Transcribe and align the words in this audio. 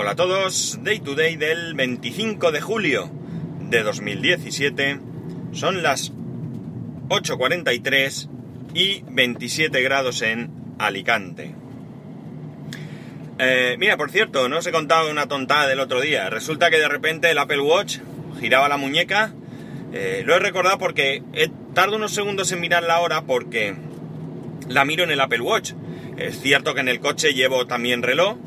Hola 0.00 0.12
a 0.12 0.16
todos, 0.16 0.78
Day 0.82 1.00
to 1.00 1.14
Day 1.14 1.36
del 1.36 1.74
25 1.74 2.52
de 2.52 2.62
julio 2.62 3.10
de 3.68 3.82
2017. 3.82 4.98
Son 5.52 5.82
las 5.82 6.10
8.43 7.10 8.30
y 8.72 9.04
27 9.10 9.82
grados 9.82 10.22
en 10.22 10.52
Alicante. 10.78 11.54
Eh, 13.38 13.76
mira, 13.78 13.98
por 13.98 14.10
cierto, 14.10 14.48
no 14.48 14.56
os 14.56 14.66
he 14.66 14.72
contado 14.72 15.10
una 15.10 15.28
tontada 15.28 15.66
del 15.66 15.80
otro 15.80 16.00
día. 16.00 16.30
Resulta 16.30 16.70
que 16.70 16.78
de 16.78 16.88
repente 16.88 17.30
el 17.30 17.36
Apple 17.36 17.60
Watch 17.60 17.98
giraba 18.40 18.70
la 18.70 18.78
muñeca. 18.78 19.34
Eh, 19.92 20.22
lo 20.24 20.34
he 20.34 20.38
recordado 20.38 20.78
porque 20.78 21.22
he 21.34 21.50
tardo 21.74 21.96
unos 21.96 22.14
segundos 22.14 22.50
en 22.52 22.60
mirar 22.62 22.84
la 22.84 23.00
hora 23.00 23.26
porque 23.26 23.76
la 24.66 24.86
miro 24.86 25.04
en 25.04 25.10
el 25.10 25.20
Apple 25.20 25.42
Watch. 25.42 25.74
Es 26.16 26.40
cierto 26.40 26.72
que 26.72 26.80
en 26.80 26.88
el 26.88 27.00
coche 27.00 27.34
llevo 27.34 27.66
también 27.66 28.02
reloj, 28.02 28.38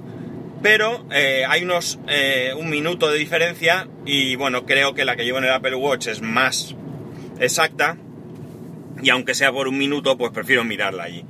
pero 0.64 1.05
eh, 1.11 1.43
hay 1.48 1.64
unos 1.64 2.00
eh, 2.07 2.54
un 2.57 2.70
minuto 2.70 3.12
de 3.12 3.20
diferencia 3.20 3.88
y 4.05 4.38
bueno, 4.38 4.66
creo 4.66 4.95
que 4.95 5.04
la 5.04 5.17
que 5.17 5.26
llevo 5.26 5.40
en 5.40 5.44
el 5.44 5.52
Apple 5.52 5.76
Watch 5.76 6.08
es 6.08 6.21
más 6.21 6.73
exacta 7.38 7.98
y 9.02 9.09
aunque 9.09 9.35
sea 9.35 9.52
por 9.52 9.68
un 9.68 9.77
minuto, 9.77 10.18
pues 10.18 10.31
prefiero 10.31 10.63
mirarla 10.63 11.04
allí. 11.04 11.26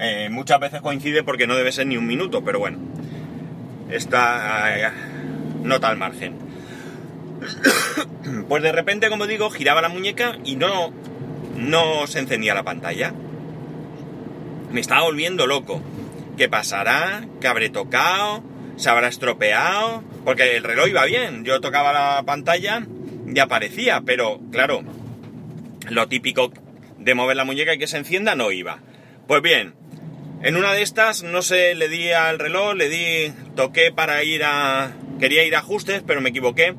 Eh, 0.00 0.28
muchas 0.30 0.58
veces 0.58 0.80
coincide 0.80 1.22
porque 1.22 1.46
no 1.46 1.54
debe 1.54 1.70
ser 1.70 1.86
ni 1.86 1.98
un 1.98 2.06
minuto, 2.06 2.42
pero 2.42 2.58
bueno, 2.58 2.78
está 3.90 4.94
nota 5.62 5.90
al 5.90 5.98
margen. 5.98 6.36
pues 8.48 8.62
de 8.62 8.72
repente, 8.72 9.10
como 9.10 9.26
digo, 9.26 9.50
giraba 9.50 9.82
la 9.82 9.90
muñeca 9.90 10.38
y 10.44 10.56
no, 10.56 10.94
no 11.56 12.06
se 12.06 12.20
encendía 12.20 12.54
la 12.54 12.62
pantalla. 12.62 13.12
Me 14.72 14.80
estaba 14.80 15.02
volviendo 15.02 15.46
loco. 15.46 15.82
¿Qué 16.38 16.48
pasará? 16.48 17.26
¿Qué 17.40 17.48
habré 17.48 17.68
tocado? 17.68 18.42
¿Se 18.78 18.88
habrá 18.88 19.08
estropeado? 19.08 20.04
Porque 20.24 20.56
el 20.56 20.62
reloj 20.62 20.88
iba 20.88 21.04
bien. 21.04 21.44
Yo 21.44 21.60
tocaba 21.60 21.92
la 21.92 22.22
pantalla 22.22 22.86
y 23.26 23.38
aparecía, 23.40 24.02
pero 24.06 24.40
claro, 24.52 24.82
lo 25.90 26.06
típico 26.06 26.52
de 26.96 27.14
mover 27.14 27.36
la 27.36 27.44
muñeca 27.44 27.74
y 27.74 27.78
que 27.78 27.88
se 27.88 27.98
encienda 27.98 28.36
no 28.36 28.52
iba. 28.52 28.78
Pues 29.26 29.42
bien, 29.42 29.74
en 30.44 30.56
una 30.56 30.72
de 30.72 30.82
estas, 30.82 31.24
no 31.24 31.42
sé, 31.42 31.74
le 31.74 31.88
di 31.88 32.12
al 32.12 32.38
reloj, 32.38 32.74
le 32.74 32.88
di, 32.88 33.32
toqué 33.56 33.90
para 33.90 34.22
ir 34.22 34.44
a... 34.44 34.92
Quería 35.18 35.42
ir 35.44 35.56
a 35.56 35.58
ajustes, 35.58 36.04
pero 36.06 36.20
me 36.20 36.30
equivoqué 36.30 36.76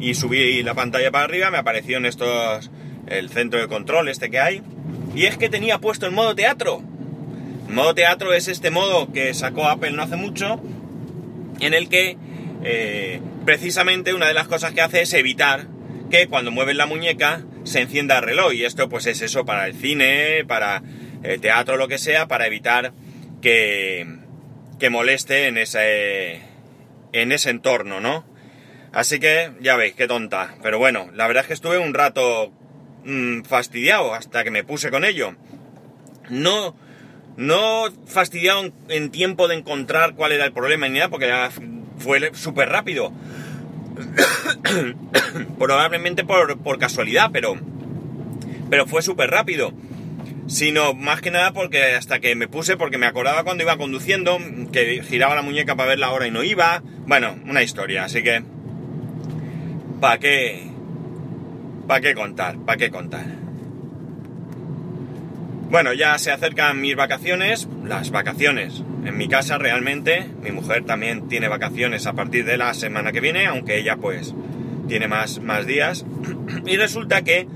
y 0.00 0.14
subí 0.14 0.62
la 0.62 0.72
pantalla 0.72 1.10
para 1.10 1.24
arriba, 1.24 1.50
me 1.50 1.58
apareció 1.58 1.98
en 1.98 2.06
estos... 2.06 2.70
el 3.06 3.28
centro 3.28 3.60
de 3.60 3.68
control 3.68 4.08
este 4.08 4.30
que 4.30 4.40
hay. 4.40 4.62
Y 5.14 5.26
es 5.26 5.36
que 5.36 5.50
tenía 5.50 5.78
puesto 5.78 6.06
en 6.06 6.14
modo 6.14 6.34
teatro. 6.34 6.80
modo 7.68 7.94
teatro 7.94 8.32
es 8.32 8.48
este 8.48 8.70
modo 8.70 9.12
que 9.12 9.34
sacó 9.34 9.68
Apple 9.68 9.92
no 9.92 10.02
hace 10.02 10.16
mucho, 10.16 10.58
en 11.66 11.74
el 11.74 11.88
que 11.88 12.16
eh, 12.64 13.20
precisamente 13.44 14.14
una 14.14 14.28
de 14.28 14.34
las 14.34 14.48
cosas 14.48 14.72
que 14.72 14.80
hace 14.80 15.02
es 15.02 15.12
evitar 15.14 15.66
que 16.10 16.28
cuando 16.28 16.50
mueves 16.50 16.76
la 16.76 16.86
muñeca 16.86 17.42
se 17.64 17.80
encienda 17.80 18.18
el 18.18 18.24
reloj. 18.24 18.52
Y 18.54 18.64
esto 18.64 18.88
pues 18.88 19.06
es 19.06 19.22
eso 19.22 19.44
para 19.44 19.66
el 19.66 19.74
cine, 19.74 20.44
para 20.46 20.82
el 21.22 21.40
teatro, 21.40 21.76
lo 21.76 21.88
que 21.88 21.98
sea, 21.98 22.28
para 22.28 22.46
evitar 22.46 22.92
que, 23.40 24.06
que 24.78 24.90
moleste 24.90 25.46
en 25.46 25.58
ese, 25.58 26.40
en 27.12 27.32
ese 27.32 27.50
entorno, 27.50 28.00
¿no? 28.00 28.24
Así 28.92 29.18
que 29.20 29.52
ya 29.60 29.76
veis, 29.76 29.94
qué 29.94 30.06
tonta. 30.06 30.54
Pero 30.62 30.78
bueno, 30.78 31.10
la 31.14 31.26
verdad 31.26 31.42
es 31.42 31.48
que 31.48 31.54
estuve 31.54 31.78
un 31.78 31.94
rato 31.94 32.52
mmm, 33.04 33.42
fastidiado 33.42 34.14
hasta 34.14 34.44
que 34.44 34.50
me 34.50 34.64
puse 34.64 34.90
con 34.90 35.04
ello. 35.04 35.34
No, 36.28 36.76
no 37.36 37.84
fastidiado 38.06 38.64
en, 38.64 38.72
en, 38.88 39.10
tiempo 39.10 39.48
de 39.48 39.56
encontrar 39.56 40.14
cuál 40.14 40.32
era 40.32 40.44
el 40.44 40.52
problema 40.52 40.88
ni 40.88 40.98
nada, 40.98 41.08
porque 41.08 41.28
ya 41.28 41.50
fue 41.98 42.30
súper 42.34 42.68
rápido. 42.68 43.12
Probablemente 45.58 46.24
por, 46.24 46.58
por, 46.58 46.78
casualidad, 46.78 47.30
pero, 47.32 47.56
pero 48.70 48.86
fue 48.86 49.02
súper 49.02 49.30
rápido. 49.30 49.72
Sino 50.48 50.92
más 50.94 51.20
que 51.20 51.30
nada 51.30 51.52
porque 51.52 51.94
hasta 51.94 52.18
que 52.18 52.34
me 52.34 52.48
puse, 52.48 52.76
porque 52.76 52.98
me 52.98 53.06
acordaba 53.06 53.44
cuando 53.44 53.62
iba 53.62 53.76
conduciendo, 53.76 54.38
que 54.72 55.02
giraba 55.02 55.34
la 55.34 55.42
muñeca 55.42 55.76
para 55.76 55.90
ver 55.90 55.98
la 55.98 56.10
hora 56.10 56.26
y 56.26 56.30
no 56.30 56.42
iba. 56.42 56.82
Bueno, 57.06 57.36
una 57.46 57.62
historia, 57.62 58.04
así 58.04 58.22
que... 58.22 58.42
¿Para 60.00 60.18
qué? 60.18 60.68
¿Para 61.86 62.00
qué 62.00 62.14
contar? 62.14 62.56
¿Para 62.58 62.76
qué 62.76 62.90
contar? 62.90 63.41
Bueno, 65.72 65.94
ya 65.94 66.18
se 66.18 66.30
acercan 66.30 66.82
mis 66.82 66.94
vacaciones, 66.94 67.66
las 67.82 68.10
vacaciones. 68.10 68.82
En 69.06 69.16
mi 69.16 69.26
casa 69.26 69.56
realmente, 69.56 70.28
mi 70.42 70.50
mujer 70.50 70.84
también 70.84 71.28
tiene 71.28 71.48
vacaciones 71.48 72.06
a 72.06 72.12
partir 72.12 72.44
de 72.44 72.58
la 72.58 72.74
semana 72.74 73.10
que 73.10 73.20
viene, 73.20 73.46
aunque 73.46 73.78
ella 73.78 73.96
pues 73.96 74.34
tiene 74.86 75.08
más, 75.08 75.40
más 75.40 75.66
días. 75.66 76.04
Y 76.66 76.76
resulta 76.76 77.22
que, 77.22 77.48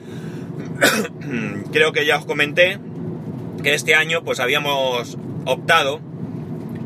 creo 1.72 1.92
que 1.92 2.06
ya 2.06 2.16
os 2.16 2.24
comenté, 2.24 2.78
que 3.62 3.74
este 3.74 3.94
año 3.94 4.24
pues 4.24 4.40
habíamos 4.40 5.18
optado 5.44 6.00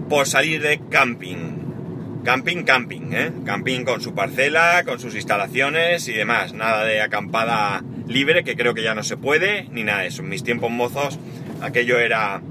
por 0.08 0.26
salir 0.26 0.60
de 0.60 0.80
camping. 0.90 2.24
Camping, 2.24 2.64
camping, 2.64 3.12
¿eh? 3.12 3.32
Camping 3.46 3.84
con 3.84 4.00
su 4.00 4.16
parcela, 4.16 4.82
con 4.84 4.98
sus 4.98 5.14
instalaciones 5.14 6.08
y 6.08 6.12
demás. 6.12 6.54
Nada 6.54 6.84
de 6.84 7.00
acampada 7.00 7.84
libre, 8.10 8.44
que 8.44 8.56
creo 8.56 8.74
que 8.74 8.82
ya 8.82 8.94
no 8.94 9.02
se 9.02 9.16
puede, 9.16 9.66
ni 9.70 9.84
nada 9.84 10.00
de 10.00 10.08
eso. 10.08 10.22
En 10.22 10.28
mis 10.28 10.42
tiempos 10.42 10.70
mozos 10.70 11.18
aquello 11.62 11.98
era 11.98 12.42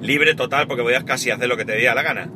libre 0.00 0.34
total 0.34 0.66
porque 0.66 0.82
podías 0.82 1.04
casi 1.04 1.30
hacer 1.30 1.48
lo 1.48 1.56
que 1.56 1.64
te 1.64 1.76
diera 1.76 1.94
la 1.94 2.02
gana. 2.02 2.30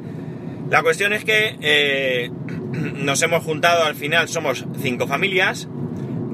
La 0.70 0.82
cuestión 0.82 1.12
es 1.12 1.24
que 1.24 1.56
eh, 1.60 2.30
nos 2.72 3.22
hemos 3.22 3.44
juntado 3.44 3.84
al 3.84 3.94
final, 3.94 4.28
somos 4.28 4.66
cinco 4.82 5.06
familias, 5.06 5.68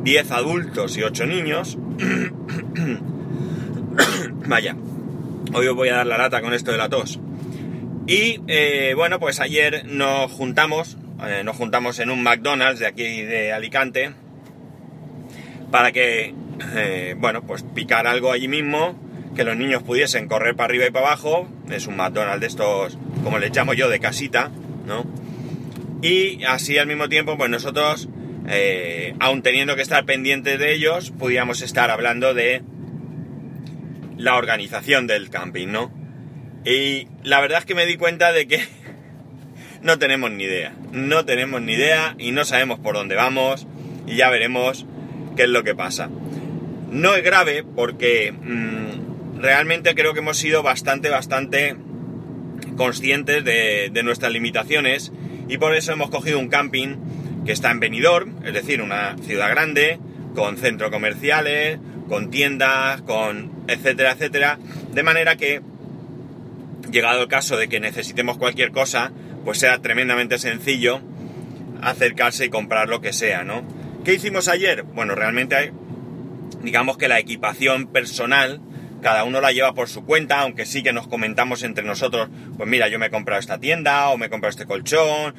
10 0.03 0.30
adultos 0.32 0.97
y 0.97 1.03
8 1.03 1.26
niños. 1.26 1.78
Vaya, 4.47 4.76
hoy 5.53 5.66
os 5.66 5.76
voy 5.76 5.91
a 5.91 5.97
dar 5.97 6.06
la 6.06 6.16
lata 6.16 6.41
con 6.41 6.54
esto 6.54 6.72
de 6.72 6.78
la 6.78 6.88
tos. 6.88 7.20
Y 8.06 8.41
eh, 8.48 8.94
bueno, 8.97 9.20
pues 9.20 9.41
ayer 9.41 9.84
nos 9.86 10.32
juntamos, 10.32 10.97
eh, 11.24 11.42
nos 11.44 11.56
juntamos 11.56 11.98
en 11.98 12.10
un 12.10 12.22
McDonald's 12.22 12.80
de 12.80 12.86
aquí 12.86 13.22
de 13.22 13.53
Alicante 13.53 14.12
para 15.72 15.91
que, 15.91 16.34
eh, 16.77 17.16
bueno, 17.19 17.43
pues 17.43 17.65
picar 17.75 18.06
algo 18.06 18.31
allí 18.31 18.47
mismo, 18.47 18.94
que 19.34 19.43
los 19.43 19.56
niños 19.56 19.83
pudiesen 19.83 20.28
correr 20.28 20.55
para 20.55 20.66
arriba 20.66 20.87
y 20.87 20.91
para 20.93 21.06
abajo. 21.06 21.49
Es 21.71 21.88
un 21.88 21.97
McDonald's 21.97 22.41
de 22.41 22.47
estos, 22.47 22.99
como 23.25 23.38
le 23.38 23.49
llamo 23.49 23.75
yo, 23.75 23.88
de 23.88 23.99
casita, 23.99 24.53
¿no? 24.87 25.05
Y 26.03 26.44
así 26.44 26.78
al 26.78 26.87
mismo 26.87 27.09
tiempo, 27.09 27.37
pues 27.38 27.50
nosotros, 27.50 28.09
eh, 28.49 29.15
aun 29.19 29.43
teniendo 29.43 29.75
que 29.75 29.83
estar 29.83 30.05
pendientes 30.05 30.59
de 30.59 30.75
ellos, 30.75 31.10
pudiéramos 31.19 31.62
estar 31.62 31.91
hablando 31.91 32.34
de 32.34 32.62
la 34.19 34.37
organización 34.37 35.06
del 35.06 35.31
camping, 35.31 35.69
¿no? 35.69 35.91
Y 36.65 37.09
la 37.25 37.41
verdad 37.41 37.60
es 37.60 37.65
que 37.65 37.75
me 37.75 37.87
di 37.87 37.97
cuenta 37.97 38.31
de 38.33 38.47
que 38.47 38.60
no 39.83 39.99
tenemos 39.99 40.31
ni 40.31 40.44
idea. 40.44 40.75
No 40.93 41.25
tenemos 41.25 41.62
ni 41.62 41.72
idea 41.72 42.15
y 42.19 42.33
no 42.33 42.44
sabemos 42.44 42.78
por 42.78 42.94
dónde 42.94 43.15
vamos 43.15 43.66
y 44.06 44.16
ya 44.16 44.28
veremos 44.28 44.87
qué 45.37 45.44
es 45.44 45.48
lo 45.48 45.62
que 45.65 45.75
pasa. 45.75 46.09
No 46.91 47.15
es 47.15 47.25
grave 47.25 47.65
porque 47.65 48.32
mmm, 48.32 49.41
realmente 49.41 49.94
creo 49.94 50.12
que 50.12 50.20
hemos 50.20 50.38
sido 50.38 50.62
bastante, 50.62 51.09
bastante 51.09 51.76
conscientes 52.76 53.44
de, 53.44 53.91
de, 53.92 54.03
nuestras 54.03 54.32
limitaciones 54.32 55.12
y 55.48 55.59
por 55.59 55.75
eso 55.75 55.92
hemos 55.92 56.10
cogido 56.10 56.38
un 56.38 56.48
camping 56.48 56.97
que 57.44 57.53
está 57.53 57.71
en 57.71 57.81
Benidorm, 57.81 58.44
es 58.44 58.54
decir, 58.54 58.81
una 58.81 59.16
ciudad 59.19 59.50
grande, 59.50 59.98
con 60.34 60.56
centros 60.56 60.91
comerciales, 60.91 61.78
con 62.09 62.31
tiendas, 62.31 63.03
con 63.03 63.50
etcétera, 63.69 64.12
etcétera, 64.12 64.59
de 64.92 65.03
manera 65.03 65.37
que 65.37 65.60
llegado 66.91 67.22
el 67.22 67.28
caso 67.28 67.56
de 67.56 67.69
que 67.69 67.81
necesitemos 67.81 68.38
cualquier 68.38 68.71
cosa, 68.71 69.12
pues 69.44 69.59
sea 69.59 69.78
tremendamente 69.78 70.38
sencillo 70.38 71.00
acercarse 71.80 72.45
y 72.45 72.48
comprar 72.48 72.89
lo 72.89 73.01
que 73.01 73.12
sea, 73.12 73.45
¿no? 73.45 73.62
¿Qué 74.04 74.15
hicimos 74.15 74.49
ayer? 74.49 74.83
Bueno, 74.83 75.15
realmente 75.15 75.72
digamos 76.63 76.97
que 76.97 77.09
la 77.09 77.19
equipación 77.19 77.87
personal 77.87 78.60
cada 79.01 79.25
uno 79.25 79.41
la 79.41 79.53
lleva 79.53 79.75
por 79.75 79.89
su 79.89 80.04
cuenta, 80.04 80.41
aunque 80.41 80.65
sí 80.65 80.83
que 80.83 80.93
nos 80.93 81.09
comentamos 81.09 81.65
entre 81.65 81.84
nosotros, 81.84 82.28
pues 82.57 82.69
mira, 82.69 82.89
yo 82.89 82.99
me 83.01 83.07
he 83.07 83.10
comprado 83.10 83.41
esta 83.41 83.59
tienda 83.59 84.09
o 84.10 84.16
me 84.16 84.27
he 84.27 84.31
comprado 84.31 84.51
este 84.51 84.65
colchón, 84.65 85.34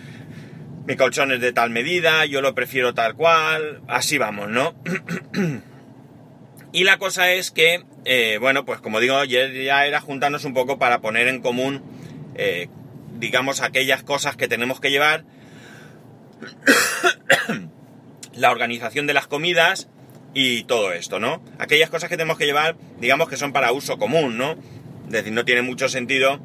mi 0.86 0.98
colchón 0.98 1.31
es 1.31 1.39
de 1.39 1.54
tal 1.54 1.69
medida, 1.69 2.25
yo 2.25 2.42
lo 2.42 2.54
prefiero 2.54 2.94
tal 2.94 3.15
cual, 3.15 3.81
así 3.88 4.18
vamos, 4.18 4.50
¿no? 4.50 4.75
y 6.74 6.83
la 6.83 6.98
cosa 6.98 7.31
es 7.31 7.51
que 7.51 7.86
eh, 8.06 8.38
bueno, 8.39 8.65
pues 8.65 8.81
como 8.81 9.00
digo, 9.00 9.15
ayer 9.15 9.54
ya 9.63 9.86
era 9.86 10.01
juntarnos 10.01 10.44
un 10.44 10.54
poco 10.54 10.77
para 10.77 11.00
poner 11.00 11.27
en 11.27 11.42
común, 11.42 11.81
eh, 12.36 12.68
digamos, 13.18 13.62
aquellas 13.62 14.04
cosas 14.04 14.36
que 14.36 14.50
tenemos 14.50 14.81
que 14.81 14.92
llevar, 14.92 15.24
la 18.43 18.51
organización 18.51 19.07
de 19.07 19.13
las 19.13 19.25
comidas 19.25 19.87
y 20.33 20.65
todo 20.65 20.91
esto, 20.91 21.17
¿no? 21.17 21.41
Aquellas 21.59 21.89
cosas 21.89 22.09
que 22.09 22.17
tenemos 22.17 22.37
que 22.37 22.45
llevar, 22.45 22.75
digamos 22.99 23.29
que 23.29 23.37
son 23.37 23.53
para 23.53 23.71
uso 23.71 23.97
común, 23.97 24.37
¿no? 24.37 24.57
Es 25.05 25.11
decir, 25.11 25.31
no 25.31 25.45
tiene 25.45 25.61
mucho 25.61 25.87
sentido 25.87 26.41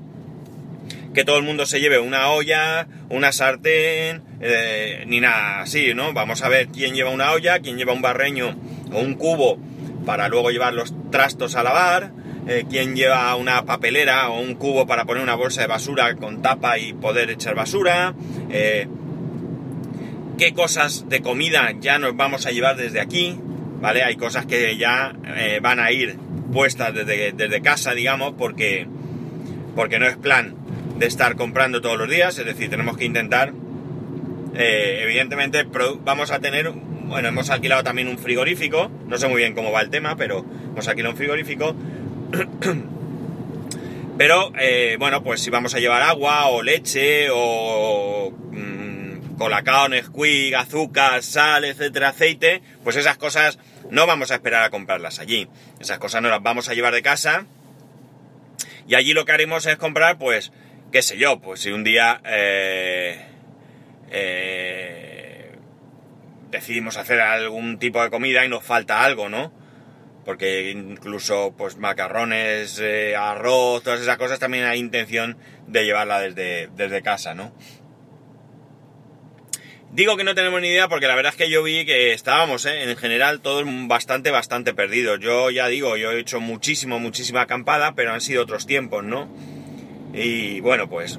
que 1.12 1.24
todo 1.24 1.38
el 1.38 1.42
mundo 1.42 1.66
se 1.66 1.80
lleve 1.80 1.98
una 1.98 2.30
olla, 2.30 2.86
una 3.08 3.32
sartén, 3.32 4.22
eh, 4.40 5.02
ni 5.08 5.18
nada 5.18 5.62
así, 5.62 5.92
¿no? 5.92 6.12
Vamos 6.12 6.42
a 6.42 6.48
ver 6.48 6.68
quién 6.68 6.94
lleva 6.94 7.10
una 7.10 7.32
olla, 7.32 7.58
quién 7.58 7.76
lleva 7.76 7.92
un 7.92 8.02
barreño 8.02 8.56
o 8.92 9.00
un 9.00 9.14
cubo 9.14 9.58
para 10.06 10.28
luego 10.28 10.52
llevar 10.52 10.74
los 10.74 10.94
trastos 11.10 11.56
a 11.56 11.64
lavar, 11.64 12.12
eh, 12.46 12.64
quién 12.70 12.94
lleva 12.94 13.34
una 13.34 13.64
papelera 13.64 14.30
o 14.30 14.38
un 14.40 14.54
cubo 14.54 14.86
para 14.86 15.04
poner 15.04 15.24
una 15.24 15.34
bolsa 15.34 15.62
de 15.62 15.66
basura 15.66 16.14
con 16.14 16.42
tapa 16.42 16.78
y 16.78 16.92
poder 16.92 17.28
echar 17.30 17.56
basura, 17.56 18.14
eh, 18.50 18.86
qué 20.38 20.55
cosas 20.55 21.08
de 21.08 21.20
comida 21.20 21.75
ya 21.81 21.99
nos 21.99 22.17
vamos 22.17 22.46
a 22.46 22.50
llevar 22.50 22.76
desde 22.76 23.00
aquí, 23.00 23.37
¿vale? 23.81 24.02
Hay 24.02 24.17
cosas 24.17 24.46
que 24.46 24.76
ya 24.76 25.14
van 25.61 25.81
a 25.81 25.93
ir 25.93 26.17
puestas 26.52 26.94
desde, 26.94 27.32
desde 27.32 27.61
casa, 27.61 27.93
digamos, 27.93 28.35
porque, 28.37 28.87
porque 29.75 29.99
no 29.99 30.06
es 30.06 30.17
plan 30.17 30.55
de 30.99 31.06
estar 31.06 31.37
comprando 31.37 31.81
todos 31.81 31.99
los 31.99 32.08
días, 32.08 32.38
es 32.38 32.44
decir, 32.44 32.70
tenemos 32.70 32.96
que 32.96 33.05
intentar, 33.05 33.52
eh, 34.55 35.00
evidentemente 35.02 35.64
vamos 36.05 36.31
a 36.31 36.41
tener, 36.41 36.70
bueno, 36.70 37.29
hemos 37.29 37.50
alquilado 37.50 37.84
también 37.84 38.08
un 38.08 38.19
frigorífico, 38.19 38.91
no 39.06 39.17
sé 39.17 39.29
muy 39.29 39.38
bien 39.38 39.55
cómo 39.55 39.70
va 39.70 39.81
el 39.81 39.91
tema, 39.91 40.17
pero 40.17 40.44
hemos 40.73 40.88
alquilado 40.88 41.12
un 41.12 41.19
frigorífico, 41.19 41.76
pero 44.19 44.52
eh, 44.58 44.96
bueno, 44.99 45.23
pues 45.23 45.41
si 45.41 45.50
vamos 45.50 45.75
a 45.75 45.79
llevar 45.79 46.02
agua 46.02 46.49
o 46.49 46.62
leche 46.62 47.29
o 47.31 48.32
colacao, 49.38 49.88
Nesquik, 49.88 50.55
azúcar, 50.55 51.23
sal, 51.23 51.64
etcétera, 51.64 52.08
aceite, 52.08 52.62
pues 52.85 52.96
esas 52.96 53.17
cosas 53.17 53.58
no 53.90 54.06
vamos 54.06 54.31
a 54.31 54.35
esperar 54.35 54.64
a 54.64 54.70
comprarlas 54.70 55.20
allí, 55.20 55.49
esas 55.81 55.99
cosas 55.99 56.20
no 56.20 56.29
las 56.29 56.43
vamos 56.43 56.69
a 56.69 56.75
llevar 56.75 56.93
de 56.93 57.02
casa. 57.02 57.46
Y 58.87 58.94
allí 58.94 59.12
lo 59.12 59.25
que 59.25 59.32
haremos 59.32 59.67
es 59.67 59.76
comprar, 59.76 60.19
pues, 60.19 60.50
qué 60.90 61.02
sé 61.02 61.19
yo, 61.19 61.40
pues 61.40 61.61
si 61.61 61.70
un 61.70 61.85
día 61.85 62.20
eh, 62.25 63.20
eh, 64.11 65.52
decidimos 66.50 66.96
hacer 66.96 67.20
algún 67.20 67.79
tipo 67.79 68.02
de 68.02 68.11
comida 68.11 68.44
y 68.44 68.49
nos 68.49 68.64
falta 68.64 69.05
algo, 69.05 69.29
¿no? 69.29 69.52
Porque 70.25 70.70
incluso 70.70 71.55
pues 71.56 71.76
macarrones, 71.76 72.79
eh, 72.81 73.17
arroz, 73.17 73.82
todas 73.82 74.00
esas 74.00 74.19
cosas 74.19 74.38
también 74.38 74.64
hay 74.64 74.79
intención 74.79 75.38
de 75.67 75.84
llevarla 75.84 76.20
desde, 76.20 76.69
desde 76.69 77.02
casa, 77.02 77.34
¿no? 77.34 77.52
Digo 79.98 80.16
que 80.16 80.22
no 80.22 80.36
tenemos 80.36 80.60
ni 80.60 80.68
idea 80.68 80.86
porque 80.86 81.08
la 81.08 81.16
verdad 81.16 81.32
es 81.32 81.36
que 81.36 81.50
yo 81.50 81.60
vi 81.64 81.84
que 81.84 82.12
estábamos, 82.12 82.66
en 82.66 82.96
general, 82.96 83.40
todos 83.40 83.64
bastante, 83.88 84.30
bastante 84.30 84.72
perdidos. 84.72 85.18
Yo 85.18 85.50
ya 85.50 85.66
digo, 85.66 85.96
yo 85.96 86.12
he 86.12 86.20
hecho 86.20 86.38
muchísimo, 86.38 87.00
muchísima 87.00 87.40
acampada, 87.40 87.96
pero 87.96 88.12
han 88.12 88.20
sido 88.20 88.44
otros 88.44 88.64
tiempos, 88.64 89.02
¿no? 89.02 89.28
Y 90.14 90.60
bueno, 90.60 90.88
pues 90.88 91.18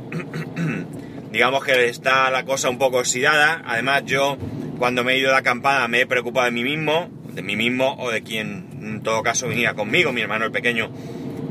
digamos 1.33 1.65
que 1.65 1.89
está 1.89 2.31
la 2.31 2.45
cosa 2.45 2.69
un 2.69 2.77
poco 2.77 2.99
oxidada. 2.99 3.61
Además 3.65 4.03
yo 4.05 4.37
cuando 4.77 5.03
me 5.03 5.11
he 5.11 5.17
ido 5.17 5.31
de 5.31 5.37
acampada 5.39 5.85
me 5.89 5.99
he 5.99 6.05
preocupado 6.05 6.45
de 6.45 6.51
mí 6.51 6.63
mismo, 6.63 7.09
de 7.33 7.41
mí 7.41 7.57
mismo 7.57 7.97
o 7.99 8.11
de 8.11 8.23
quien 8.23 8.69
en 8.81 9.03
todo 9.03 9.23
caso 9.23 9.49
venía 9.49 9.73
conmigo. 9.73 10.13
Mi 10.13 10.21
hermano 10.21 10.45
el 10.45 10.53
pequeño 10.53 10.89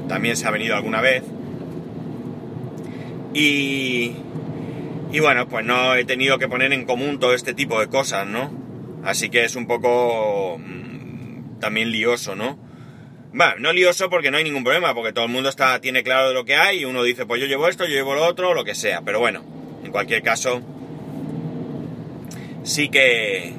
también 0.08 0.34
se 0.34 0.46
ha 0.46 0.50
venido 0.50 0.76
alguna 0.76 1.02
vez. 1.02 1.24
Y, 3.34 4.14
y 5.10 5.20
bueno, 5.20 5.48
pues 5.48 5.64
no 5.64 5.94
he 5.94 6.04
tenido 6.04 6.38
que 6.38 6.48
poner 6.48 6.72
en 6.72 6.84
común 6.84 7.18
todo 7.18 7.34
este 7.34 7.54
tipo 7.54 7.80
de 7.80 7.88
cosas, 7.88 8.26
¿no? 8.26 8.50
Así 9.04 9.30
que 9.30 9.44
es 9.44 9.56
un 9.56 9.66
poco 9.66 10.58
mm, 10.58 11.60
también 11.60 11.90
lioso, 11.90 12.34
¿no? 12.34 12.58
Bueno, 13.32 13.54
no 13.58 13.72
lioso 13.72 14.10
porque 14.10 14.30
no 14.30 14.36
hay 14.36 14.44
ningún 14.44 14.64
problema, 14.64 14.94
porque 14.94 15.12
todo 15.12 15.26
el 15.26 15.30
mundo 15.30 15.48
está, 15.48 15.80
tiene 15.80 16.02
claro 16.02 16.28
de 16.28 16.34
lo 16.34 16.44
que 16.44 16.56
hay 16.56 16.80
y 16.80 16.84
uno 16.84 17.02
dice, 17.02 17.26
pues 17.26 17.40
yo 17.40 17.46
llevo 17.46 17.68
esto, 17.68 17.84
yo 17.84 17.94
llevo 17.94 18.14
lo 18.14 18.26
otro, 18.26 18.54
lo 18.54 18.64
que 18.64 18.74
sea. 18.74 19.02
Pero 19.02 19.20
bueno, 19.20 19.44
en 19.84 19.90
cualquier 19.90 20.22
caso, 20.22 20.62
sí 22.64 22.88
que 22.88 23.54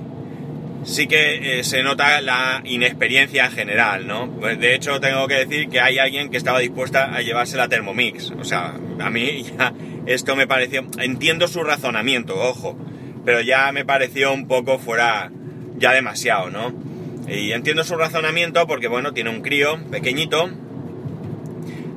sí 0.90 1.08
que 1.08 1.60
eh, 1.60 1.64
se 1.64 1.84
nota 1.84 2.20
la 2.22 2.62
inexperiencia 2.66 3.46
en 3.46 3.52
general, 3.52 4.08
¿no? 4.08 4.30
Pues 4.40 4.60
de 4.60 4.76
hecho, 4.76 5.00
tengo 5.00 5.28
que 5.28 5.46
decir 5.46 5.70
que 5.70 5.80
hay 5.80 6.00
alguien 6.00 6.30
que 6.30 6.38
estaba 6.38 6.60
dispuesta 6.60 7.14
a 7.14 7.22
llevarse 7.22 7.58
la 7.58 7.70
Thermomix. 7.70 8.32
O 8.32 8.44
sea, 8.44 8.74
a 9.00 9.10
mí 9.10 9.44
ya 9.58 9.74
esto 10.06 10.36
me 10.36 10.48
pareció... 10.48 10.86
Entiendo 10.98 11.48
su 11.48 11.64
razonamiento, 11.64 12.36
ojo, 12.36 12.78
pero 13.24 13.42
ya 13.42 13.72
me 13.72 13.86
pareció 13.86 14.34
un 14.34 14.48
poco 14.48 14.80
fuera... 14.80 15.32
ya 15.78 15.94
demasiado, 15.94 16.50
¿no? 16.50 16.74
Y 17.28 17.52
entiendo 17.52 17.84
su 17.84 17.96
razonamiento 17.96 18.66
porque, 18.66 18.88
bueno, 18.88 19.14
tiene 19.14 19.30
un 19.30 19.42
crío 19.42 19.80
pequeñito, 19.92 20.50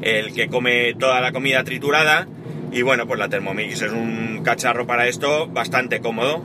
el 0.02 0.34
que 0.34 0.48
come 0.48 0.94
toda 0.94 1.22
la 1.22 1.32
comida 1.32 1.64
triturada, 1.64 2.28
y 2.70 2.82
bueno, 2.82 3.06
pues 3.06 3.18
la 3.18 3.28
Thermomix 3.28 3.80
es 3.80 3.92
un 3.92 4.42
cacharro 4.44 4.86
para 4.86 5.06
esto 5.06 5.46
bastante 5.46 6.00
cómodo. 6.00 6.44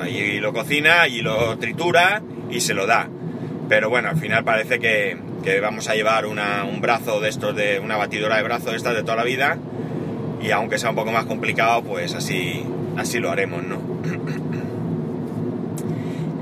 Allí 0.00 0.40
lo 0.40 0.52
cocina, 0.52 1.02
allí 1.02 1.22
lo 1.22 1.56
tritura 1.58 2.22
y 2.50 2.60
se 2.60 2.74
lo 2.74 2.86
da. 2.86 3.08
Pero 3.68 3.90
bueno, 3.90 4.08
al 4.08 4.16
final 4.16 4.44
parece 4.44 4.78
que, 4.78 5.16
vamos 5.60 5.88
a 5.88 5.94
llevar 5.94 6.26
un 6.26 6.80
brazo 6.80 7.20
de 7.20 7.28
estos, 7.28 7.56
de 7.56 7.80
una 7.80 7.96
batidora 7.96 8.36
de 8.36 8.42
brazo 8.42 8.70
de 8.70 8.76
estas 8.76 8.94
de 8.94 9.02
toda 9.02 9.16
la 9.16 9.24
vida. 9.24 9.58
Y 10.40 10.52
aunque 10.52 10.78
sea 10.78 10.90
un 10.90 10.96
poco 10.96 11.10
más 11.10 11.26
complicado, 11.26 11.82
pues 11.82 12.14
así, 12.14 12.64
así 12.96 13.18
lo 13.18 13.30
haremos, 13.30 13.64
¿no? 13.64 13.78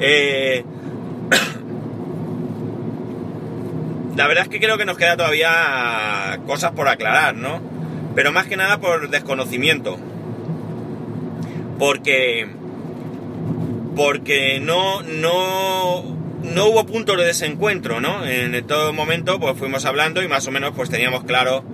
eh, 0.01 0.65
la 4.17 4.27
verdad 4.27 4.45
es 4.45 4.51
que 4.51 4.61
creo 4.61 4.77
que 4.77 4.85
nos 4.85 4.99
queda 4.99 5.17
todavía 5.17 6.39
cosas 6.47 6.73
por 6.73 6.89
aclarar, 6.89 7.35
¿no? 7.35 7.61
Pero 8.15 8.33
más 8.33 8.47
que 8.47 8.57
nada 8.57 8.79
por 8.79 9.11
desconocimiento. 9.11 9.99
Porque. 11.79 12.56
Porque 13.97 14.61
no. 14.61 15.03
no. 15.03 16.15
No 16.43 16.67
hubo 16.67 16.87
puntos 16.87 17.17
de 17.17 17.25
desencuentro, 17.25 18.01
¿no? 18.01 18.25
En 18.25 18.65
todo 18.69 18.93
momento, 18.93 19.41
pues 19.41 19.59
fuimos 19.59 19.85
hablando 19.85 20.23
y 20.23 20.29
más 20.29 20.47
o 20.47 20.53
menos, 20.53 20.75
pues 20.77 20.89
teníamos 20.91 21.25
claro. 21.25 21.65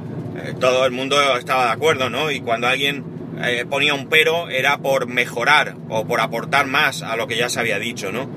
Eh, 0.42 0.54
todo 0.58 0.86
el 0.86 0.92
mundo 0.92 1.20
estaba 1.36 1.66
de 1.66 1.72
acuerdo, 1.72 2.08
¿no? 2.08 2.30
Y 2.30 2.40
cuando 2.40 2.69
alguien 2.69 3.04
eh, 3.42 3.66
ponía 3.69 3.92
un 3.92 4.08
pero, 4.08 4.48
era 4.48 4.78
por 4.78 5.06
mejorar 5.08 5.76
o 5.88 6.06
por 6.06 6.20
aportar 6.20 6.66
más 6.66 7.02
a 7.02 7.16
lo 7.16 7.26
que 7.26 7.36
ya 7.36 7.48
se 7.48 7.60
había 7.60 7.78
dicho, 7.78 8.12
¿no? 8.12 8.30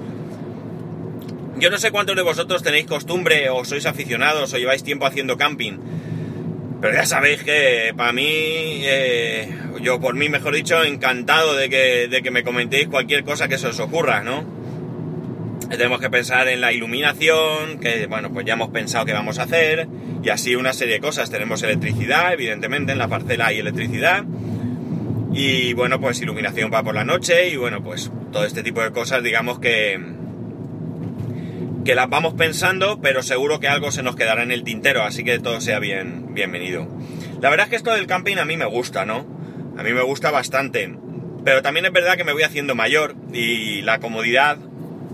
Yo 1.58 1.70
no 1.70 1.78
sé 1.78 1.92
cuántos 1.92 2.16
de 2.16 2.22
vosotros 2.22 2.64
tenéis 2.64 2.86
costumbre 2.86 3.50
o 3.50 3.64
sois 3.64 3.86
aficionados 3.86 4.54
o 4.54 4.58
lleváis 4.58 4.84
tiempo 4.84 5.06
haciendo 5.06 5.38
camping, 5.38 5.78
pero 6.86 6.98
ya 6.98 7.06
sabéis 7.08 7.42
que 7.42 7.96
para 7.98 8.14
mí, 8.14 8.24
eh, 8.84 9.50
yo 9.82 10.00
por 10.00 10.14
mí 10.14 10.30
mejor 10.30 10.54
dicho, 10.54 10.84
encantado 10.84 11.56
de 11.56 11.68
que, 11.68 12.08
de 12.08 12.22
que 12.22 12.30
me 12.30 12.44
comentéis 12.44 12.90
cualquier 12.90 13.24
cosa 13.24 13.48
que 13.48 13.58
se 13.58 13.70
os 13.70 13.80
ocurra, 13.80 14.22
¿no? 14.22 14.46
Tenemos 15.68 16.00
que 16.00 16.12
pensar 16.12 16.48
en 16.48 16.62
la 16.62 16.72
iluminación, 16.74 17.80
que 17.80 18.06
bueno, 18.06 18.32
pues 18.32 18.46
ya 18.46 18.54
hemos 18.54 18.70
pensado 18.70 19.04
qué 19.04 19.14
vamos 19.14 19.40
a 19.40 19.44
hacer, 19.46 19.88
y 20.22 20.30
así 20.30 20.56
una 20.56 20.74
serie 20.74 20.94
de 20.94 21.00
cosas. 21.00 21.32
Tenemos 21.32 21.64
electricidad, 21.64 22.34
evidentemente, 22.34 22.92
en 22.92 23.00
la 23.00 23.08
parcela 23.08 23.48
hay 23.48 23.58
electricidad, 23.58 24.24
y 25.34 25.74
bueno, 25.74 26.00
pues 26.00 26.22
iluminación 26.22 26.70
para 26.70 26.84
por 26.84 26.94
la 26.94 27.04
noche, 27.04 27.50
y 27.50 27.56
bueno, 27.56 27.82
pues 27.84 28.12
todo 28.32 28.46
este 28.46 28.62
tipo 28.62 28.84
de 28.84 28.92
cosas, 28.92 29.24
digamos 29.24 29.58
que, 29.58 30.00
que 31.86 31.94
las 31.94 32.10
vamos 32.10 32.34
pensando, 32.34 33.00
pero 33.00 33.22
seguro 33.22 33.60
que 33.60 33.68
algo 33.68 33.92
se 33.92 34.02
nos 34.02 34.16
quedará 34.16 34.42
en 34.42 34.52
el 34.52 34.64
tintero, 34.64 35.04
así 35.04 35.24
que 35.24 35.38
todo 35.38 35.62
sea 35.62 35.78
bien, 35.78 36.34
bienvenido. 36.34 36.88
La 37.42 37.52
verdad 37.52 37.68
es 37.68 37.70
que 37.70 37.76
esto 37.76 37.94
del 37.94 38.08
camping 38.08 38.38
a 38.38 38.46
mí 38.46 38.58
me 38.58 38.66
gusta, 38.66 39.06
¿no? 39.06 39.24
A 39.78 39.84
mí 39.84 39.94
me 39.94 40.02
gusta 40.02 40.32
bastante, 40.32 40.92
pero 41.44 41.62
también 41.62 41.86
es 41.86 41.92
verdad 41.92 42.18
que 42.18 42.24
me 42.24 42.34
voy 42.34 42.42
haciendo 42.42 42.74
mayor 42.74 43.16
y 43.32 43.84
la 43.84 44.00
comodidad, 44.00 44.58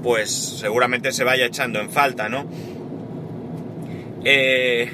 pues 0.01 0.31
seguramente 0.31 1.11
se 1.11 1.25
vaya 1.25 1.45
echando 1.45 1.81
en 1.81 1.91
falta, 1.91 2.29
¿no? 2.29 2.49
Eh, 4.23 4.89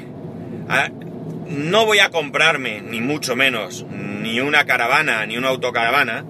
no 1.48 1.86
voy 1.86 2.00
a 2.00 2.10
comprarme, 2.10 2.82
ni 2.82 3.02
mucho 3.02 3.36
menos, 3.36 3.86
ni 3.92 4.40
una 4.40 4.66
caravana, 4.66 5.28
ni 5.28 5.38
una 5.38 5.50
autocaravana, 5.50 6.26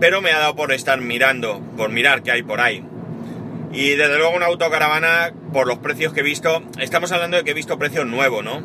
pero 0.00 0.22
me 0.22 0.30
ha 0.30 0.38
dado 0.38 0.56
por 0.56 0.72
estar 0.72 0.98
mirando, 1.02 1.60
por 1.76 1.90
mirar 1.90 2.22
qué 2.22 2.30
hay 2.30 2.42
por 2.42 2.62
ahí. 2.62 2.82
Y 3.76 3.90
desde 3.90 4.16
luego 4.16 4.34
una 4.34 4.46
autocaravana, 4.46 5.34
por 5.52 5.66
los 5.66 5.76
precios 5.80 6.14
que 6.14 6.20
he 6.20 6.22
visto, 6.22 6.62
estamos 6.80 7.12
hablando 7.12 7.36
de 7.36 7.44
que 7.44 7.50
he 7.50 7.54
visto 7.54 7.78
precios 7.78 8.06
nuevos, 8.06 8.42
¿no? 8.42 8.62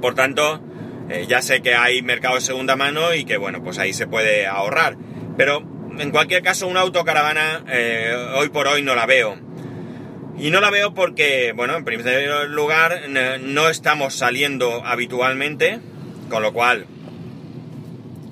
Por 0.00 0.14
tanto, 0.14 0.62
eh, 1.10 1.26
ya 1.28 1.42
sé 1.42 1.60
que 1.60 1.74
hay 1.74 2.00
mercado 2.00 2.36
de 2.36 2.40
segunda 2.40 2.76
mano 2.76 3.12
y 3.12 3.26
que 3.26 3.36
bueno, 3.36 3.62
pues 3.62 3.78
ahí 3.78 3.92
se 3.92 4.06
puede 4.06 4.46
ahorrar. 4.46 4.96
Pero 5.36 5.62
en 5.98 6.10
cualquier 6.10 6.42
caso, 6.42 6.66
una 6.66 6.80
autocaravana 6.80 7.62
eh, 7.68 8.16
hoy 8.36 8.48
por 8.48 8.66
hoy 8.66 8.80
no 8.80 8.94
la 8.94 9.04
veo. 9.04 9.36
Y 10.38 10.50
no 10.50 10.62
la 10.62 10.70
veo 10.70 10.94
porque, 10.94 11.52
bueno, 11.54 11.76
en 11.76 11.84
primer 11.84 12.48
lugar, 12.48 13.02
no 13.42 13.68
estamos 13.68 14.14
saliendo 14.14 14.82
habitualmente, 14.86 15.80
con 16.30 16.42
lo 16.42 16.54
cual, 16.54 16.86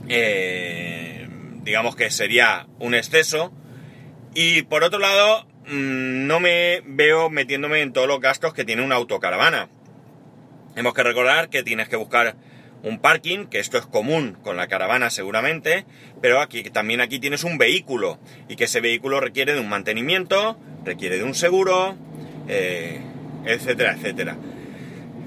eh, 0.08 1.28
digamos 1.62 1.94
que 1.94 2.10
sería 2.10 2.68
un 2.78 2.94
exceso. 2.94 3.52
Y 4.38 4.64
por 4.64 4.84
otro 4.84 4.98
lado, 4.98 5.46
mm, 5.66 6.26
no 6.26 6.40
me 6.40 6.82
veo 6.84 7.30
metiéndome 7.30 7.80
en 7.80 7.94
todos 7.94 8.06
los 8.06 8.20
gastos 8.20 8.52
que 8.52 8.66
tiene 8.66 8.84
una 8.84 8.96
autocaravana. 8.96 9.70
Hemos 10.76 10.92
que 10.92 11.02
recordar 11.02 11.48
que 11.48 11.62
tienes 11.62 11.88
que 11.88 11.96
buscar 11.96 12.36
un 12.82 12.98
parking, 12.98 13.46
que 13.46 13.60
esto 13.60 13.78
es 13.78 13.86
común 13.86 14.36
con 14.42 14.58
la 14.58 14.66
caravana 14.66 15.08
seguramente, 15.08 15.86
pero 16.20 16.42
aquí 16.42 16.64
también 16.64 17.00
aquí 17.00 17.18
tienes 17.18 17.44
un 17.44 17.56
vehículo 17.56 18.18
y 18.46 18.56
que 18.56 18.64
ese 18.64 18.82
vehículo 18.82 19.20
requiere 19.20 19.54
de 19.54 19.60
un 19.60 19.70
mantenimiento, 19.70 20.58
requiere 20.84 21.16
de 21.16 21.24
un 21.24 21.34
seguro, 21.34 21.96
eh, 22.46 23.00
etcétera, 23.46 23.94
etcétera. 23.94 24.36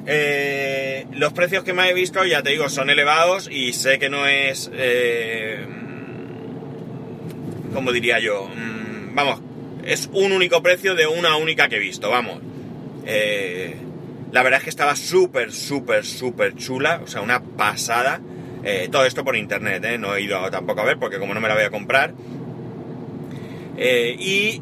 Eh, 0.06 1.08
los 1.14 1.34
precios 1.34 1.64
que 1.64 1.74
me 1.74 1.90
he 1.90 1.96
visto, 1.96 2.24
ya 2.26 2.44
te 2.44 2.52
digo, 2.52 2.70
son 2.70 2.92
elevados 2.92 3.50
y 3.52 3.74
sé 3.74 3.98
que 3.98 4.10
no 4.10 4.28
es, 4.28 4.70
eh, 4.72 5.66
como 7.74 7.92
diría 7.92 8.20
yo, 8.20 8.48
mm, 8.48 8.89
vamos, 9.24 9.42
es 9.84 10.10
un 10.14 10.32
único 10.32 10.62
precio 10.62 10.96
de 10.96 11.08
una 11.08 11.36
única 11.36 11.68
que 11.68 11.78
he 11.78 11.80
visto, 11.80 12.10
vamos. 12.10 12.40
Eh, 13.06 13.76
la 14.32 14.44
verdad 14.44 14.60
es 14.60 14.64
que 14.64 14.70
estaba 14.70 14.96
súper, 14.96 15.52
súper, 15.52 16.06
súper 16.06 16.56
chula, 16.56 17.02
o 17.04 17.08
sea, 17.08 17.22
una 17.22 17.42
pasada. 17.42 18.22
Eh, 18.64 18.90
todo 18.92 19.06
esto 19.06 19.24
por 19.24 19.36
internet, 19.36 19.84
¿eh? 19.86 19.98
no 19.98 20.16
he 20.16 20.22
ido 20.22 20.50
tampoco 20.52 20.82
a 20.82 20.86
ver 20.86 20.98
porque 20.98 21.18
como 21.18 21.34
no 21.34 21.42
me 21.42 21.48
la 21.48 21.56
voy 21.56 21.64
a 21.64 21.70
comprar. 21.70 22.14
Y 23.82 24.62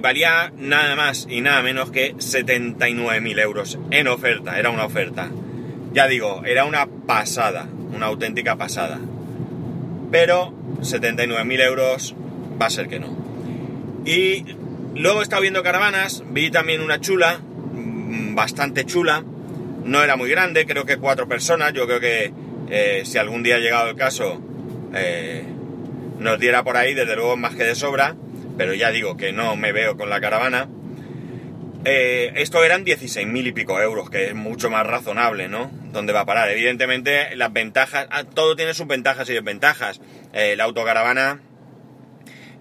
valía 0.00 0.52
nada 0.56 0.94
más 0.94 1.26
y 1.28 1.40
nada 1.40 1.62
menos 1.62 1.90
que 1.90 2.14
79.000 2.14 3.40
euros 3.40 3.78
en 3.90 4.06
oferta, 4.06 4.56
era 4.58 4.70
una 4.70 4.84
oferta. 4.84 5.30
Ya 5.92 6.06
digo, 6.06 6.42
era 6.44 6.64
una 6.64 6.86
pasada, 6.86 7.66
una 7.92 8.06
auténtica 8.06 8.54
pasada. 8.54 9.00
Pero 10.12 10.52
79.000 10.80 11.60
euros 11.62 12.14
va 12.60 12.66
a 12.66 12.70
ser 12.70 12.86
que 12.88 13.00
no. 13.00 13.25
Y 14.06 14.44
luego 14.94 15.18
he 15.18 15.22
estado 15.24 15.42
viendo 15.42 15.64
caravanas, 15.64 16.22
vi 16.28 16.48
también 16.52 16.80
una 16.80 17.00
chula, 17.00 17.40
bastante 18.36 18.86
chula. 18.86 19.24
No 19.84 20.02
era 20.02 20.14
muy 20.14 20.30
grande, 20.30 20.64
creo 20.64 20.86
que 20.86 20.96
cuatro 20.96 21.26
personas. 21.26 21.72
Yo 21.72 21.86
creo 21.86 21.98
que 21.98 22.32
eh, 22.70 23.02
si 23.04 23.18
algún 23.18 23.42
día 23.42 23.56
ha 23.56 23.58
llegado 23.58 23.90
el 23.90 23.96
caso, 23.96 24.40
eh, 24.94 25.42
nos 26.20 26.38
diera 26.38 26.62
por 26.62 26.76
ahí, 26.76 26.94
desde 26.94 27.16
luego 27.16 27.36
más 27.36 27.56
que 27.56 27.64
de 27.64 27.74
sobra. 27.74 28.14
Pero 28.56 28.74
ya 28.74 28.92
digo 28.92 29.16
que 29.16 29.32
no 29.32 29.56
me 29.56 29.72
veo 29.72 29.96
con 29.96 30.08
la 30.08 30.20
caravana. 30.20 30.68
Eh, 31.84 32.32
esto 32.36 32.62
eran 32.62 32.84
16.000 32.84 33.46
y 33.48 33.52
pico 33.52 33.80
euros, 33.80 34.08
que 34.08 34.26
es 34.26 34.34
mucho 34.34 34.70
más 34.70 34.86
razonable, 34.86 35.48
¿no? 35.48 35.70
¿Dónde 35.92 36.12
va 36.12 36.20
a 36.20 36.26
parar? 36.26 36.48
Evidentemente, 36.48 37.34
las 37.34 37.52
ventajas, 37.52 38.06
ah, 38.10 38.22
todo 38.22 38.54
tiene 38.54 38.72
sus 38.72 38.86
ventajas 38.86 39.28
y 39.30 39.34
desventajas. 39.34 40.00
la 40.32 40.64
autocaravana 40.64 41.40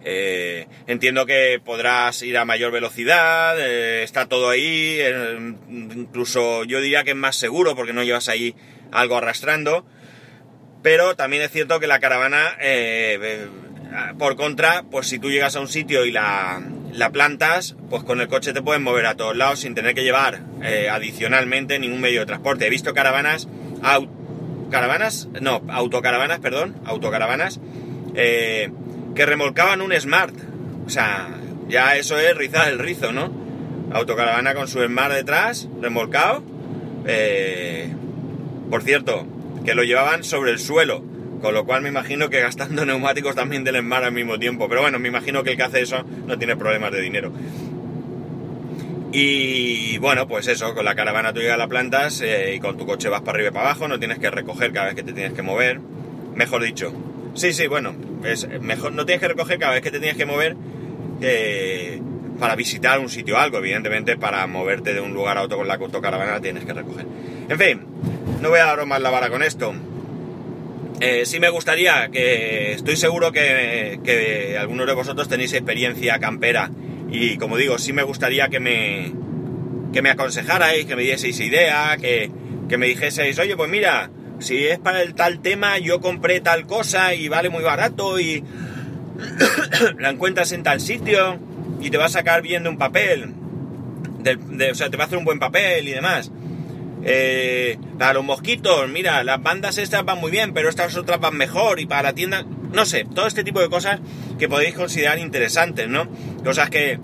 eh, 0.08 0.68
entiendo 0.86 1.26
que 1.26 1.60
podrás 1.66 2.22
ir 2.22 2.38
a 2.38 2.46
mayor 2.46 2.72
velocidad, 2.72 3.60
eh, 3.60 4.04
está 4.04 4.28
todo 4.28 4.50
ahí, 4.50 4.98
eh, 5.00 5.56
incluso 5.68 6.64
yo 6.64 6.80
diría 6.80 7.04
que 7.04 7.12
es 7.12 7.16
más 7.16 7.36
seguro 7.36 7.76
porque 7.76 7.92
no 7.92 8.04
llevas 8.04 8.30
ahí 8.30 8.56
algo 8.92 9.18
arrastrando, 9.18 9.84
pero 10.84 11.16
también 11.16 11.42
es 11.42 11.52
cierto 11.52 11.80
que 11.80 11.88
la 11.88 12.00
caravana, 12.00 12.56
por 14.20 14.36
contra, 14.36 14.84
pues 14.92 15.08
si 15.08 15.18
tú 15.18 15.32
llegas 15.32 15.56
a 15.56 15.60
un 15.60 15.68
sitio 15.68 16.06
y 16.06 16.12
la, 16.12 16.62
la, 16.92 17.10
plantas, 17.10 17.76
pues 17.90 18.04
con 18.04 18.22
el 18.22 18.28
coche 18.28 18.54
te 18.54 18.62
puedes 18.62 18.84
mover 18.84 19.08
a 19.08 19.16
todos 19.16 19.36
lados 19.36 19.62
sin 19.62 19.74
tener 19.74 19.96
que 19.96 20.04
llevar 20.04 20.42
adicionalmente 20.92 21.80
ningún 21.80 22.02
medio 22.02 22.20
de 22.20 22.28
transporte. 22.28 22.68
He 22.68 22.70
visto 22.70 22.94
caravanas, 22.94 23.48
caravanas, 24.70 25.28
no, 25.42 25.64
autocaravanas, 25.70 26.40
perdón, 26.40 26.76
autocaravanas, 26.86 27.60
que 29.16 29.26
remolcaban 29.26 29.82
un 29.82 29.94
Smart. 29.94 30.36
O 30.86 30.90
sea, 30.90 31.30
ya 31.68 31.96
eso 31.96 32.20
es 32.20 32.36
rizar 32.38 32.70
el 32.70 32.80
rizo, 32.80 33.12
¿no? 33.12 33.32
Autocaravana 33.92 34.54
con 34.54 34.68
su 34.68 34.84
Smart 34.84 35.14
detrás, 35.14 35.68
remolcado. 35.82 36.44
Eh, 37.08 37.94
por 38.70 38.84
cierto, 38.84 39.26
que 39.64 39.74
lo 39.74 39.84
llevaban 39.84 40.24
sobre 40.24 40.52
el 40.52 40.60
suelo, 40.60 41.04
con 41.42 41.54
lo 41.54 41.66
cual 41.66 41.82
me 41.82 41.90
imagino 41.90 42.30
que 42.30 42.42
gastando 42.42 42.86
neumáticos 42.86 43.36
también 43.36 43.64
del 43.64 43.80
Smart 43.80 44.06
al 44.06 44.12
mismo 44.12 44.38
tiempo. 44.38 44.68
Pero 44.68 44.82
bueno, 44.82 45.00
me 45.00 45.08
imagino 45.08 45.44
que 45.44 45.52
el 45.52 45.58
que 45.58 45.64
hace 45.64 45.82
eso 45.82 46.04
no 46.28 46.38
tiene 46.38 46.56
problemas 46.56 46.92
de 46.92 47.02
dinero. 47.02 47.32
Y 49.18 49.98
bueno, 50.00 50.28
pues 50.28 50.46
eso, 50.48 50.76
con 50.76 50.84
la 50.84 50.94
caravana 50.94 51.32
tú 51.32 51.40
llegas 51.40 51.54
a 51.54 51.58
la 51.58 51.70
plantas 51.70 52.20
eh, 52.20 52.56
y 52.56 52.60
con 52.60 52.76
tu 52.78 52.86
coche 52.86 53.08
vas 53.08 53.22
para 53.22 53.38
arriba 53.38 53.50
y 53.50 53.54
para 53.54 53.70
abajo, 53.70 53.88
no 53.88 53.98
tienes 53.98 54.20
que 54.20 54.30
recoger 54.30 54.74
cada 54.74 54.88
vez 54.88 54.96
que 54.96 55.04
te 55.04 55.14
tienes 55.14 55.32
que 55.32 55.42
mover. 55.42 55.80
Mejor 56.36 56.62
dicho, 56.64 56.92
Sí, 57.36 57.52
sí, 57.52 57.68
bueno, 57.68 57.94
es 58.24 58.48
mejor, 58.62 58.94
no 58.94 59.06
tienes 59.06 59.22
que 59.22 59.28
recoger 59.28 59.60
cada 59.60 59.74
vez 59.74 59.84
que 59.84 59.92
te 59.92 60.00
tienes 60.00 60.18
que 60.18 60.26
mover 60.26 60.56
eh, 61.22 62.02
para 62.40 62.56
visitar 62.56 62.98
un 63.00 63.10
sitio 63.10 63.36
o 63.36 63.38
algo, 63.38 63.58
evidentemente 63.58 64.16
para 64.16 64.48
moverte 64.48 64.94
de 64.94 65.02
un 65.02 65.14
lugar 65.14 65.38
a 65.38 65.44
otro 65.44 65.58
con 65.58 65.68
la 65.68 65.76
autocaravana 65.76 66.40
tienes 66.40 66.64
que 66.64 66.74
recoger. 66.74 67.06
En 67.50 67.60
fin, 67.60 67.82
no 68.42 68.50
voy 68.50 68.60
a 68.60 68.66
daros 68.66 68.88
más 68.88 69.02
la 69.02 69.10
vara 69.10 69.30
con 69.30 69.44
esto. 69.44 69.74
Eh, 71.02 71.26
sí 71.26 71.42
me 71.42 71.50
gustaría 71.50 72.08
que 72.10 72.72
estoy 72.72 72.96
seguro 72.96 73.34
que, 73.34 74.00
que, 74.02 74.58
algunos 74.58 74.88
de 74.88 74.94
vosotros 74.94 75.28
tenéis 75.28 75.52
experiencia 75.52 76.20
campera 76.20 76.72
y 77.12 77.38
como 77.38 77.58
digo, 77.58 77.78
sí 77.78 77.92
me 77.92 78.04
gustaría 78.04 78.48
que 78.48 78.62
me, 78.62 79.12
que 79.92 80.02
me 80.02 80.10
aconsejarais, 80.10 80.86
que 80.86 80.96
me 80.96 81.04
dieseis 81.04 81.38
idea, 81.42 81.98
que, 82.00 82.32
que 82.70 82.78
me 82.78 82.88
dijeseis, 82.88 83.38
oye, 83.40 83.58
pues 83.58 83.70
mira, 83.70 84.10
si 84.40 84.66
es 84.66 84.80
para 84.80 85.02
el 85.02 85.14
tal 85.16 85.40
tema, 85.40 85.78
yo 85.78 86.02
compré 86.02 86.40
tal 86.42 86.66
cosa 86.66 87.14
y 87.14 87.28
vale 87.28 87.50
muy 87.50 87.64
barato 87.64 88.20
y 88.20 88.44
la 90.00 90.10
encuentras 90.10 90.52
en 90.52 90.64
tal 90.64 90.80
sitio 90.82 91.40
y 91.82 91.90
te 91.90 91.98
va 91.98 92.06
a 92.06 92.10
sacar 92.10 92.42
bien 92.42 92.64
de 92.64 92.70
un 92.70 92.78
papel. 92.78 93.34
o 94.72 94.76
sea, 94.76 94.90
te 94.90 94.98
va 94.98 95.04
a 95.04 95.08
hacer 95.08 95.18
un 95.18 95.26
buen 95.26 95.40
papel 95.40 95.88
y 95.88 95.92
demás. 95.92 96.32
Eh, 97.08 97.78
para 98.00 98.14
los 98.14 98.26
mosquitos, 98.26 98.90
mira, 98.90 99.24
las 99.24 99.42
bandas 99.42 99.78
estas 99.78 100.04
van 100.04 100.20
muy 100.20 100.32
bien, 100.32 100.54
pero 100.54 100.70
estas 100.70 100.96
otras 100.98 101.20
van 101.20 101.38
mejor. 101.38 101.80
Y 101.80 101.86
para 101.86 102.04
la 102.04 102.14
tienda, 102.14 102.44
no 102.74 102.86
sé, 102.86 103.06
todo 103.14 103.28
este 103.28 103.44
tipo 103.44 103.62
de 103.62 103.70
cosas 103.70 104.00
que 104.40 104.50
podéis 104.50 104.74
considerar 104.74 105.20
interesantes, 105.20 105.88
¿no? 105.88 106.08
Cosas 106.44 106.70
que, 106.70 107.00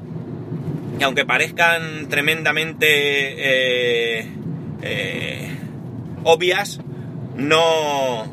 aunque 1.03 1.25
parezcan 1.25 2.09
tremendamente 2.09 2.87
eh, 2.87 4.27
eh, 4.81 5.49
obvias, 6.23 6.79
no, 7.35 8.25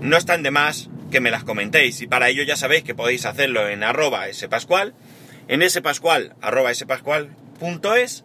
no 0.00 0.16
están 0.16 0.42
de 0.42 0.50
más 0.50 0.88
que 1.10 1.20
me 1.20 1.30
las 1.30 1.44
comentéis. 1.44 2.00
Y 2.00 2.06
para 2.06 2.28
ello 2.28 2.42
ya 2.42 2.56
sabéis 2.56 2.84
que 2.84 2.94
podéis 2.94 3.26
hacerlo 3.26 3.68
en 3.68 3.82
arroba 3.82 4.32
spascual, 4.32 4.94
en 5.48 5.68
spascual, 5.68 6.34
arroba 6.40 6.72
spascual.es. 6.72 8.24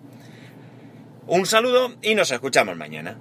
Un 1.27 1.46
saludo 1.46 1.96
y 2.01 2.15
nos 2.15 2.32
escuchamos 2.32 2.77
mañana. 2.77 3.17